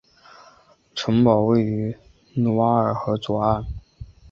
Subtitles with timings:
[0.95, 1.95] 城堡位于
[2.33, 3.63] 卢瓦尔河右岸。